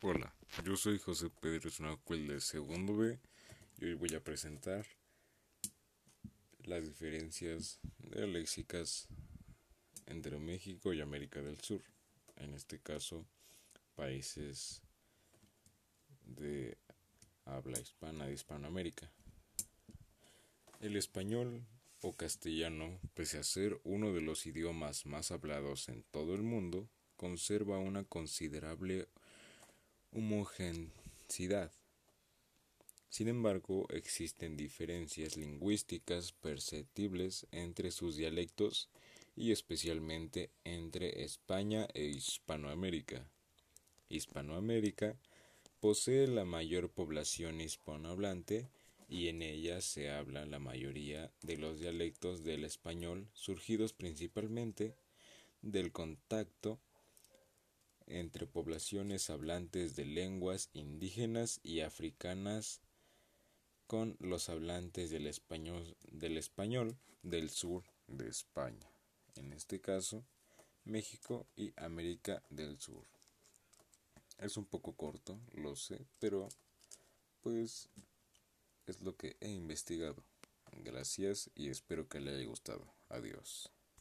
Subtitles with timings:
[0.00, 0.32] Hola,
[0.64, 3.18] yo soy José Pedro Zunacuel de segundo B
[3.78, 4.86] y hoy voy a presentar
[6.62, 7.80] las diferencias
[8.12, 9.08] léxicas
[10.06, 11.82] entre México y América del Sur,
[12.36, 13.26] en este caso
[13.96, 14.82] países
[16.26, 16.78] de
[17.44, 19.10] habla hispana de Hispanoamérica.
[20.78, 21.66] El español
[22.02, 26.88] o castellano, pese a ser uno de los idiomas más hablados en todo el mundo,
[27.16, 29.08] conserva una considerable
[30.12, 31.72] homogeneidad.
[33.08, 38.88] Sin embargo, existen diferencias lingüísticas perceptibles entre sus dialectos
[39.34, 43.30] y especialmente entre España e Hispanoamérica.
[44.08, 45.16] Hispanoamérica
[45.80, 48.68] posee la mayor población hispanohablante
[49.08, 54.94] y en ella se habla la mayoría de los dialectos del español surgidos principalmente
[55.62, 56.78] del contacto
[58.08, 62.80] entre poblaciones hablantes de lenguas indígenas y africanas
[63.86, 68.90] con los hablantes del español, del español del sur de España,
[69.36, 70.24] en este caso
[70.84, 73.06] México y América del Sur.
[74.38, 76.48] Es un poco corto, lo sé, pero
[77.40, 77.88] pues
[78.86, 80.24] es lo que he investigado.
[80.72, 82.86] Gracias y espero que le haya gustado.
[83.08, 83.70] Adiós.